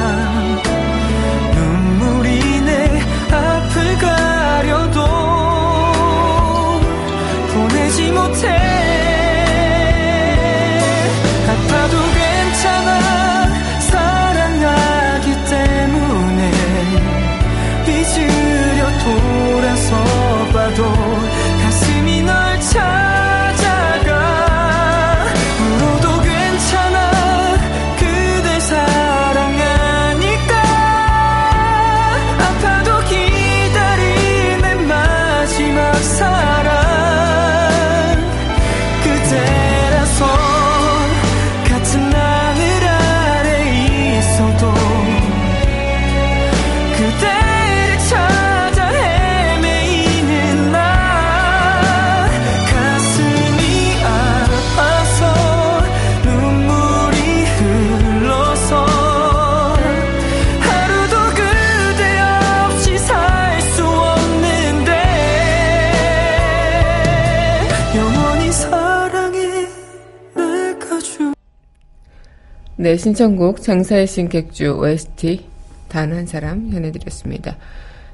네, 72.84 72.98
신청곡 72.98 73.62
장사의 73.62 74.06
신 74.06 74.28
객주 74.28 74.78
OST 74.78 75.46
단 75.88 76.12
한 76.12 76.26
사람 76.26 76.70
전해드렸습니다. 76.70 77.56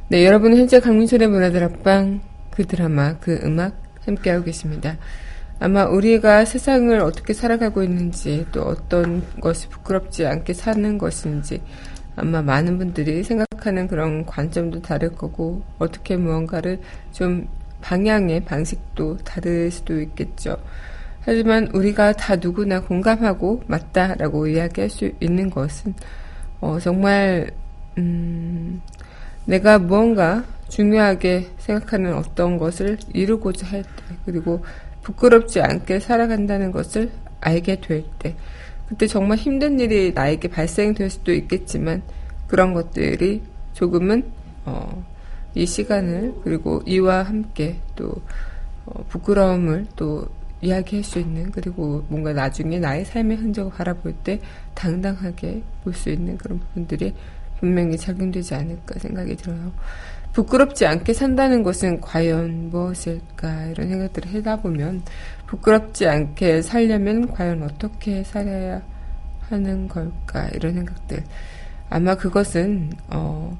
네, 0.07 0.25
여러분은 0.25 0.59
현재 0.59 0.79
강민철의 0.79 1.27
문화들 1.27 1.65
앞방 1.65 2.21
그 2.53 2.65
드라마 2.65 3.19
그 3.19 3.41
음악 3.43 3.75
함께하고 4.07 4.45
계십니다. 4.45 4.97
아마 5.59 5.87
우리가 5.87 6.45
세상을 6.45 6.97
어떻게 7.01 7.33
살아가고 7.33 7.83
있는지 7.83 8.47
또 8.53 8.63
어떤 8.63 9.25
것이 9.41 9.69
부끄럽지 9.69 10.25
않게 10.25 10.53
사는 10.53 10.99
것인지 10.99 11.61
아마 12.15 12.41
많은 12.41 12.79
분들이 12.79 13.25
생각하는 13.25 13.89
그런 13.89 14.25
관점도 14.25 14.83
다를 14.83 15.11
거고 15.17 15.63
어떻게 15.81 16.17
무언가를 16.17 16.79
좀 17.11 17.49
방향의 17.81 18.45
방식도 18.45 19.17
다를 19.25 19.73
수도 19.73 20.01
있겠죠. 20.01 20.57
하지만 21.31 21.69
우리가 21.69 22.12
다 22.14 22.35
누구나 22.35 22.81
공감하고 22.81 23.62
맞다라고 23.69 24.49
이야기할 24.49 24.90
수 24.90 25.12
있는 25.21 25.49
것은 25.49 25.95
어, 26.61 26.81
정말 26.81 27.53
음, 27.99 28.83
내가 29.45 29.79
무언가 29.79 30.43
중요하게 30.69 31.51
생각하는 31.59 32.16
어떤 32.16 32.59
것을 32.59 32.99
이루고자 33.14 33.64
할 33.69 33.85
때, 33.85 34.16
그리고 34.25 34.64
부끄럽지 35.03 35.61
않게 35.61 36.01
살아간다는 36.01 36.73
것을 36.73 37.12
알게 37.40 37.81
될 37.81 38.07
때, 38.19 38.35
그때 38.88 39.07
정말 39.07 39.38
힘든 39.38 39.79
일이 39.79 40.11
나에게 40.12 40.49
발생될 40.49 41.11
수도 41.11 41.33
있겠지만, 41.33 42.03
그런 42.49 42.75
것들이 42.75 43.43
조금은, 43.75 44.25
어, 44.64 45.05
이 45.55 45.64
시간을, 45.64 46.35
그리고 46.43 46.83
이와 46.87 47.23
함께 47.23 47.77
또, 47.95 48.21
어, 48.87 49.05
부끄러움을 49.09 49.87
또 49.95 50.27
이야기할 50.62 51.03
수 51.05 51.18
있는, 51.18 51.51
그리고 51.51 52.05
뭔가 52.09 52.33
나중에 52.33 52.79
나의 52.79 53.05
삶의 53.05 53.37
흔적을 53.38 53.73
바라볼 53.73 54.12
때 54.25 54.40
당당하게 54.75 55.62
볼 55.85 55.94
수 55.94 56.11
있는 56.11 56.37
그런 56.38 56.59
부분들이 56.59 57.14
분명히 57.59 57.96
작용되지 57.96 58.55
않을까 58.55 58.99
생각이 58.99 59.37
들어요. 59.37 59.73
부끄럽지 60.33 60.87
않게 60.87 61.12
산다는 61.12 61.62
것은 61.62 62.01
과연 62.01 62.70
무엇일까? 62.70 63.66
이런 63.66 63.88
생각들을 63.88 64.35
하다 64.35 64.61
보면 64.62 65.03
부끄럽지 65.46 66.07
않게 66.07 66.62
살려면 66.62 67.29
과연 67.33 67.62
어떻게 67.62 68.23
살아야 68.23 68.81
하는 69.49 69.88
걸까? 69.88 70.49
이런 70.55 70.75
생각들. 70.75 71.25
아마 71.90 72.14
그것은 72.14 72.92
어 73.09 73.59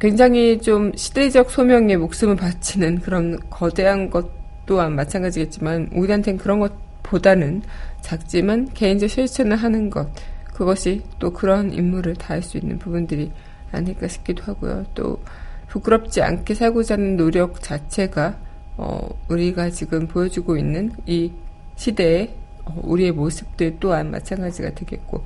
굉장히 0.00 0.58
좀 0.60 0.92
시대적 0.96 1.50
소명에 1.50 1.96
목숨을 1.96 2.36
바치는 2.36 3.00
그런 3.00 3.38
거대한 3.50 4.08
것 4.08 4.26
또한 4.68 4.94
마찬가지겠지만 4.94 5.88
우리한테는 5.92 6.38
그런 6.38 6.60
것보다는 6.60 7.62
작지만 8.02 8.68
개인적 8.74 9.08
실천을 9.08 9.56
하는 9.56 9.88
것 9.88 10.10
그것이 10.44 11.02
또 11.18 11.32
그런 11.32 11.72
임무를 11.72 12.14
다할 12.16 12.42
수 12.42 12.58
있는 12.58 12.78
부분들이 12.78 13.32
아닐까 13.72 14.06
싶기도 14.08 14.42
하고요. 14.42 14.84
또 14.94 15.22
부끄럽지 15.68 16.20
않게 16.20 16.54
살고자 16.54 16.94
하는 16.94 17.16
노력 17.16 17.62
자체가 17.62 18.36
어, 18.76 19.08
우리가 19.28 19.70
지금 19.70 20.06
보여주고 20.06 20.58
있는 20.58 20.92
이 21.06 21.32
시대의 21.76 22.34
어, 22.66 22.78
우리의 22.84 23.12
모습들 23.12 23.78
또한 23.80 24.10
마찬가지가 24.10 24.74
되겠고 24.74 25.24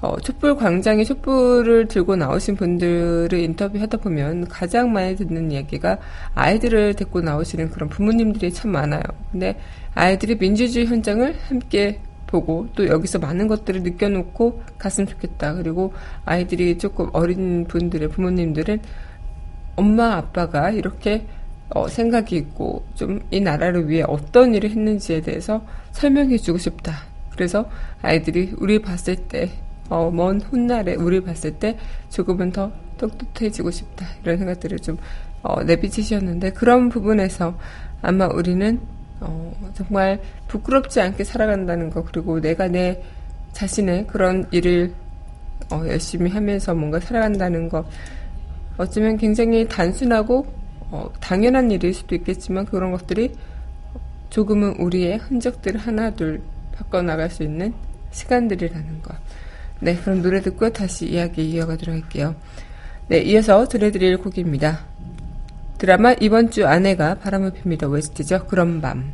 어, 0.00 0.16
촛불 0.20 0.54
광장에 0.56 1.02
촛불을 1.04 1.88
들고 1.88 2.16
나오신 2.16 2.56
분들을 2.56 3.32
인터뷰하다 3.32 3.98
보면 3.98 4.46
가장 4.48 4.92
많이 4.92 5.16
듣는 5.16 5.50
이야기가 5.50 5.98
아이들을 6.34 6.94
데리고 6.94 7.20
나오시는 7.20 7.70
그런 7.70 7.88
부모님들이 7.88 8.52
참 8.52 8.70
많아요. 8.72 9.02
근데 9.32 9.58
아이들이 9.94 10.36
민주주의 10.38 10.86
현장을 10.86 11.34
함께 11.48 12.00
보고 12.28 12.68
또 12.76 12.86
여기서 12.86 13.18
많은 13.18 13.48
것들을 13.48 13.82
느껴놓고 13.82 14.62
갔으면 14.78 15.08
좋겠다. 15.08 15.54
그리고 15.54 15.92
아이들이 16.24 16.78
조금 16.78 17.08
어린 17.12 17.66
분들의 17.66 18.08
부모님들은 18.08 18.80
엄마 19.76 20.14
아빠가 20.16 20.70
이렇게 20.70 21.26
어, 21.70 21.88
생각이 21.88 22.36
있고 22.36 22.84
좀 22.94 23.20
이 23.30 23.40
나라를 23.40 23.88
위해 23.88 24.04
어떤 24.06 24.54
일을 24.54 24.70
했는지에 24.70 25.20
대해서 25.22 25.62
설명해주고 25.92 26.58
싶다. 26.58 26.94
그래서 27.30 27.68
아이들이 28.02 28.54
우리 28.58 28.80
봤을 28.80 29.16
때, 29.16 29.50
어, 29.88 30.10
먼 30.10 30.40
훗날에 30.40 30.94
우리 30.94 31.20
봤을 31.20 31.52
때 31.58 31.78
조금은 32.10 32.52
더 32.52 32.70
똑똑해지고 32.98 33.70
싶다. 33.70 34.06
이런 34.22 34.38
생각들을 34.38 34.78
좀 34.80 34.98
어, 35.42 35.62
내비치셨는데 35.62 36.52
그런 36.52 36.88
부분에서 36.88 37.56
아마 38.02 38.26
우리는 38.26 38.80
어, 39.20 39.52
정말 39.74 40.20
부끄럽지 40.46 41.00
않게 41.00 41.24
살아간다는 41.24 41.90
거 41.90 42.04
그리고 42.04 42.40
내가 42.40 42.68
내 42.68 43.02
자신의 43.52 44.06
그런 44.06 44.46
일을 44.50 44.92
어, 45.70 45.82
열심히 45.86 46.30
하면서 46.30 46.74
뭔가 46.74 47.00
살아간다는 47.00 47.68
것 47.68 47.86
어쩌면 48.76 49.16
굉장히 49.16 49.66
단순하고 49.66 50.46
어, 50.90 51.10
당연한 51.20 51.70
일일 51.70 51.92
수도 51.92 52.14
있겠지만 52.14 52.64
그런 52.64 52.92
것들이 52.92 53.34
조금은 54.30 54.76
우리의 54.78 55.18
흔적들을 55.18 55.80
하나 55.80 56.10
둘 56.10 56.42
바꿔나갈 56.72 57.30
수 57.30 57.42
있는 57.42 57.74
시간들이라는 58.10 59.02
것. 59.02 59.16
네, 59.80 59.96
그럼 59.96 60.22
노래 60.22 60.40
듣고 60.40 60.70
다시 60.72 61.06
이야기 61.06 61.50
이어가도록 61.50 61.94
할게요. 61.94 62.34
네, 63.08 63.18
이어서 63.22 63.66
들려드릴 63.66 64.18
곡입니다. 64.18 64.80
드라마 65.78 66.12
이번 66.20 66.50
주 66.50 66.66
아내가 66.66 67.14
바람을 67.14 67.52
핍니다. 67.52 67.86
웨스트죠. 67.86 68.46
그런 68.46 68.80
밤. 68.80 69.12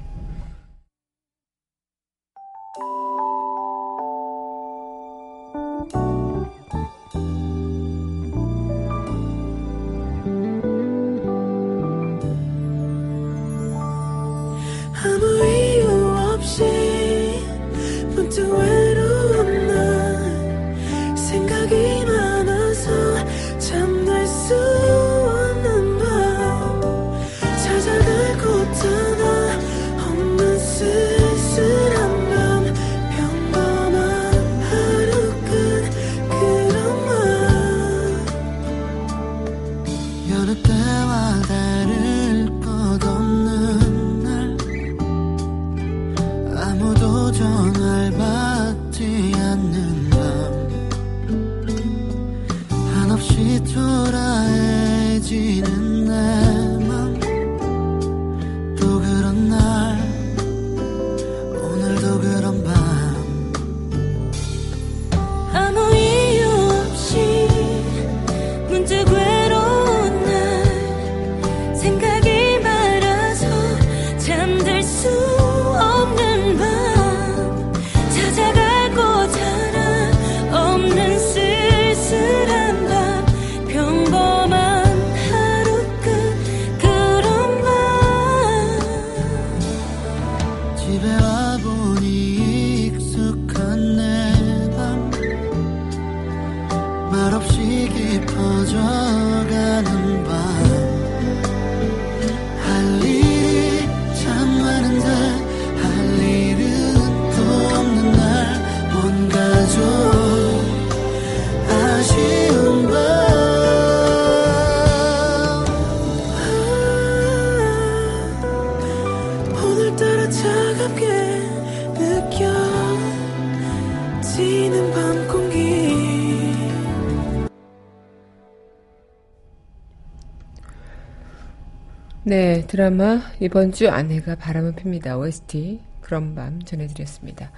드라마 132.75 133.21
이번 133.39 133.71
주 133.71 133.89
아내가 133.89 134.35
바람을 134.35 134.73
핍니다. 134.73 135.17
OST 135.17 135.81
그런 136.01 136.35
밤 136.35 136.61
전해드렸습니다. 136.61 137.53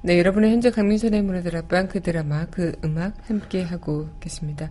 네, 0.00 0.18
여러분의 0.18 0.52
현재 0.52 0.70
강민선의 0.70 1.20
문화들 1.20 1.54
앞방 1.54 1.88
그 1.88 2.00
드라마 2.00 2.46
그 2.46 2.72
음악 2.82 3.12
함께 3.28 3.62
하고 3.62 4.08
계십니다. 4.20 4.70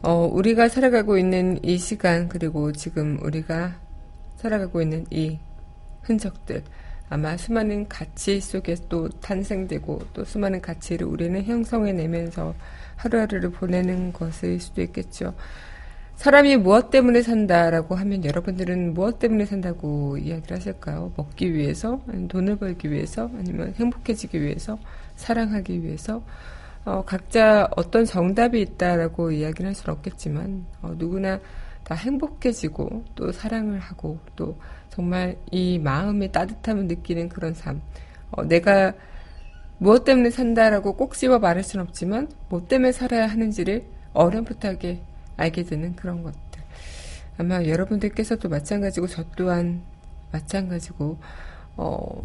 어, 0.00 0.26
우리가 0.32 0.70
살아가고 0.70 1.18
있는 1.18 1.62
이 1.62 1.76
시간 1.76 2.30
그리고 2.30 2.72
지금 2.72 3.18
우리가 3.22 3.78
살아가고 4.36 4.80
있는 4.80 5.04
이 5.10 5.38
흔적들 6.00 6.62
아마 7.10 7.36
수많은 7.36 7.86
가치 7.86 8.40
속에 8.40 8.76
또 8.88 9.10
탄생되고 9.10 10.06
또 10.14 10.24
수많은 10.24 10.62
가치를 10.62 11.06
우리는 11.06 11.44
형성해내면서 11.44 12.54
하루하루를 12.96 13.50
보내는 13.50 14.14
것일 14.14 14.58
수도 14.58 14.80
있겠죠. 14.80 15.34
사람이 16.18 16.56
무엇 16.56 16.90
때문에 16.90 17.22
산다라고 17.22 17.94
하면 17.94 18.24
여러분들은 18.24 18.92
무엇 18.92 19.20
때문에 19.20 19.44
산다고 19.44 20.18
이야기를 20.18 20.56
하실까요? 20.56 21.12
먹기 21.16 21.54
위해서, 21.54 22.00
돈을 22.26 22.56
벌기 22.56 22.90
위해서, 22.90 23.30
아니면 23.38 23.72
행복해지기 23.76 24.42
위해서, 24.42 24.80
사랑하기 25.14 25.80
위해서, 25.84 26.20
어, 26.84 27.04
각자 27.06 27.68
어떤 27.76 28.04
정답이 28.04 28.60
있다라고 28.60 29.30
이야기를 29.30 29.68
할 29.68 29.74
수는 29.76 29.94
없겠지만, 29.94 30.66
어, 30.82 30.92
누구나 30.98 31.38
다 31.84 31.94
행복해지고, 31.94 33.04
또 33.14 33.30
사랑을 33.30 33.78
하고, 33.78 34.18
또 34.34 34.58
정말 34.90 35.36
이 35.52 35.78
마음의 35.78 36.32
따뜻함을 36.32 36.88
느끼는 36.88 37.28
그런 37.28 37.54
삶. 37.54 37.80
어, 38.32 38.42
내가 38.42 38.92
무엇 39.78 40.02
때문에 40.02 40.30
산다라고 40.30 40.96
꼭 40.96 41.14
집어 41.14 41.38
말할 41.38 41.62
수는 41.62 41.86
없지만, 41.86 42.28
뭐 42.48 42.66
때문에 42.66 42.90
살아야 42.90 43.28
하는지를 43.28 43.84
어렴풋하게 44.14 45.02
알게 45.38 45.62
되는 45.62 45.96
그런 45.96 46.22
것들. 46.22 46.38
아마 47.38 47.64
여러분들께서도 47.64 48.50
마찬가지고 48.50 49.06
저 49.06 49.24
또한 49.36 49.82
마찬가지고 50.32 51.16
어 51.76 52.22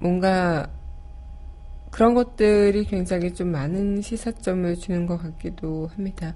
뭔가 0.00 0.68
그런 1.92 2.14
것들이 2.14 2.84
굉장히 2.86 3.34
좀 3.34 3.48
많은 3.52 4.00
시사점을 4.00 4.76
주는 4.76 5.06
것 5.06 5.18
같기도 5.18 5.88
합니다. 5.88 6.34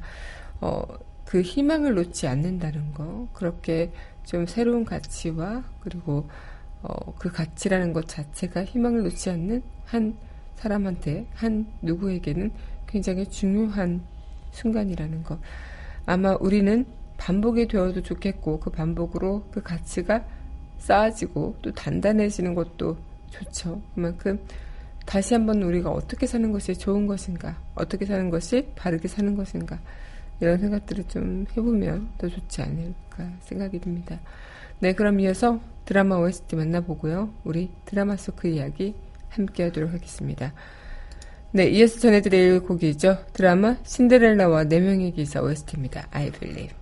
어, 0.61 0.83
그 1.25 1.41
희망을 1.41 1.95
놓지 1.95 2.29
않는다는 2.29 2.93
거, 2.93 3.27
그렇게 3.33 3.91
좀 4.25 4.47
새로운 4.47 4.85
가치와 4.85 5.65
그리고 5.81 6.29
어, 6.83 7.15
그 7.19 7.33
가치라는 7.33 7.95
것 7.95 8.07
자체가 8.07 8.65
희망을 8.65 9.03
놓지 9.05 9.31
않는 9.31 9.63
한 9.87 10.17
사람한테, 10.57 11.27
한 11.35 11.67
누구에게는 11.81 12.53
굉장히 12.87 13.27
중요한 13.27 14.03
순간이라는 14.57 15.23
것. 15.23 15.39
아마 16.07 16.37
우리는 16.41 16.85
반복이 17.19 17.69
되어도 17.69 18.03
좋겠고 18.03 18.61
그 18.61 18.71
반복으로 18.71 19.45
그 19.51 19.63
가치가 19.63 20.25
쌓아지고 20.79 21.57
또 21.63 21.73
단단해지는 21.73 22.55
것도 22.55 22.97
좋죠. 23.31 23.81
그만큼 23.95 24.39
다시 25.05 25.35
한번 25.35 25.63
우리가 25.63 25.91
어떻게 25.91 26.27
사는 26.27 26.51
것이 26.53 26.77
좋은 26.77 27.07
것인가, 27.07 27.61
어떻게 27.75 28.05
사는 28.05 28.29
것이 28.29 28.69
바르게 28.75 29.09
사는 29.09 29.37
것인가, 29.37 29.79
이런 30.41 30.59
생각들을 30.59 31.05
좀 31.09 31.47
해보면 31.57 32.11
더 32.19 32.29
좋지 32.29 32.63
않을까 32.63 33.31
생각이 33.41 33.81
듭니다. 33.81 34.19
네, 34.81 34.93
그럼 34.93 35.21
이어서 35.21 35.61
드라마 35.85 36.17
OST 36.17 36.57
만나보고요. 36.57 37.33
우리 37.45 37.71
드라마 37.85 38.17
속 38.17 38.37
그 38.37 38.49
이야기 38.49 38.95
함께 39.31 39.65
하도록 39.65 39.93
하겠습니다. 39.93 40.53
네, 41.57 41.71
이어서 41.71 41.99
전해드릴 42.01 42.61
곡이죠. 42.65 43.17
드라마 43.33 43.79
신데렐라와 43.83 44.65
4명의 44.65 45.15
기사 45.15 45.41
OST입니다. 45.41 46.07
I 46.11 46.31
believe. 46.31 46.77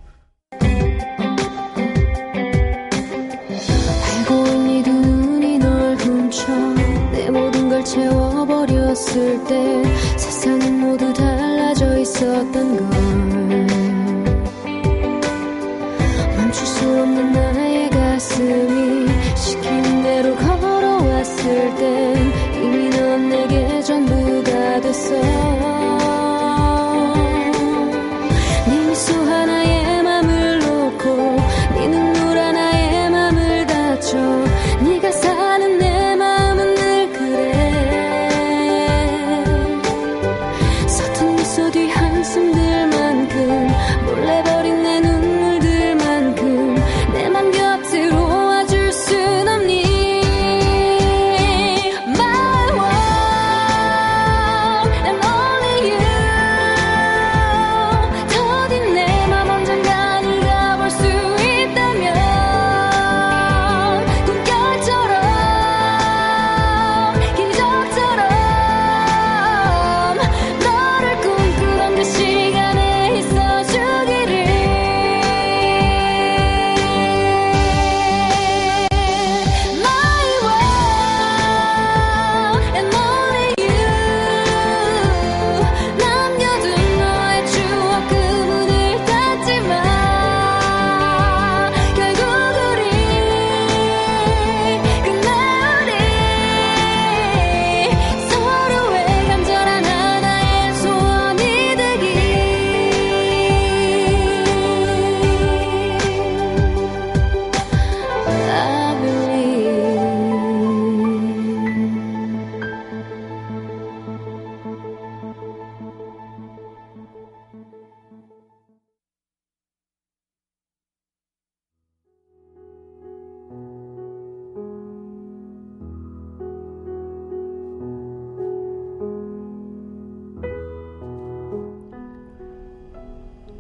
채워버렸을 7.84 9.44
때 9.44 9.82
세상은 10.16 10.80
모두 10.80 11.12
달라져 11.12 11.98
있었던 11.98 12.52
걸 12.52 13.66
멈출 16.36 16.66
수 16.66 16.88
없는 16.88 17.32
나의 17.32 17.90
가슴이 17.90 19.06
시키는 19.36 20.02
대로 20.02 20.34
걸어왔을 20.34 21.74
때 21.76 22.23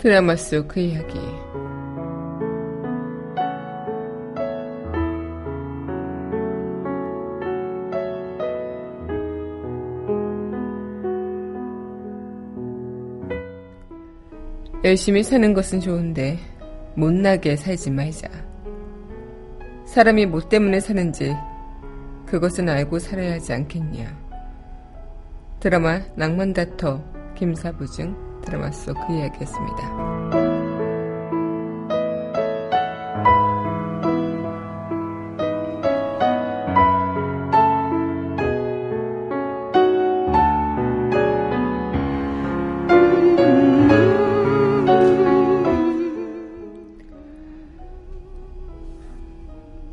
드라마 0.04 0.36
속 0.36 0.68
그 0.68 0.80
이야기. 0.80 1.18
열심히 14.84 15.22
사는 15.22 15.54
것은 15.54 15.80
좋은데 15.80 16.38
못나게 16.94 17.56
살지 17.56 17.90
말자. 17.90 18.28
사람이 19.86 20.26
뭐 20.26 20.46
때문에 20.46 20.80
사는지 20.80 21.34
그것은 22.26 22.68
알고 22.68 22.98
살아야 22.98 23.32
하지 23.32 23.54
않겠냐. 23.54 24.04
드라마 25.60 26.02
낭만다터 26.14 27.02
김사부증 27.34 28.33
드라마 28.44 28.70
속 28.70 28.94
그 29.06 29.12
이야기였습니다. 29.14 30.24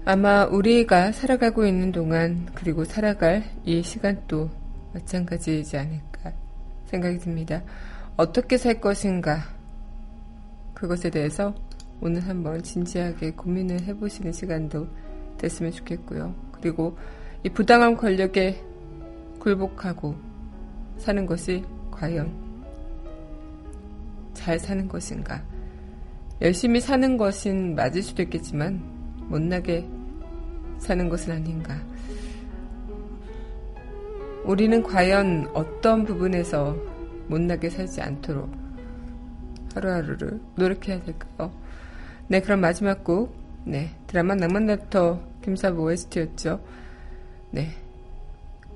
아마 0.04 0.44
우리가 0.44 1.14
살아가고 1.14 1.66
있는 1.66 1.94
동안 1.94 2.50
그리고 2.54 2.84
살아갈 2.84 3.46
이 3.64 3.82
시간도 3.82 4.50
마찬가지이지 4.94 5.78
않을까 5.78 6.34
생각이 6.88 7.18
듭니다. 7.20 7.62
어떻게 8.22 8.56
살 8.56 8.80
것인가 8.80 9.40
그것에 10.76 11.10
대해서 11.10 11.56
오늘 12.00 12.22
한번 12.28 12.62
진지하게 12.62 13.32
고민을 13.32 13.82
해보시는 13.82 14.32
시간도 14.32 14.88
됐으면 15.40 15.72
좋겠고요. 15.72 16.32
그리고 16.52 16.96
이 17.44 17.50
부당한 17.50 17.98
권력에 17.98 18.64
굴복하고 19.40 20.16
사는 21.00 21.26
것이 21.26 21.66
과연 21.90 22.32
잘 24.36 24.60
사는 24.60 24.88
것인가? 24.88 25.42
열심히 26.42 26.80
사는 26.80 27.18
것은 27.18 27.74
맞을 27.74 28.04
수도 28.04 28.22
있겠지만 28.22 28.84
못나게 29.30 29.84
사는 30.78 31.10
것은 31.10 31.34
아닌가? 31.34 31.76
우리는 34.46 34.84
과연 34.84 35.50
어떤 35.56 36.06
부분에서 36.06 36.91
못나게 37.32 37.70
살지 37.70 38.02
않도록 38.02 38.52
하루하루를 39.74 40.42
노력해야 40.56 41.02
될까요? 41.02 41.52
네, 42.28 42.42
그럼 42.42 42.60
마지막 42.60 43.04
곡, 43.04 43.34
네, 43.66 43.96
드라마 44.08 44.36
낭만날터 44.36 45.22
김사부 45.42 45.84
OST였죠. 45.84 46.62
네, 47.52 47.70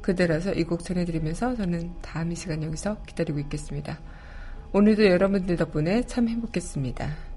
그대라서 0.01 0.53
이 0.53 0.64
곡 0.64 0.84
전해드리면서 0.84 1.56
저는 1.56 1.91
다음 2.01 2.32
이 2.32 2.36
시간 2.36 2.64
여기서 2.64 3.01
기다리고 3.06 3.39
있겠습니다. 3.39 3.99
오늘도 4.72 5.06
여러분들 5.06 5.58
덕분에 5.58 6.03
참 6.03 6.28
행복했습니다. 6.30 7.35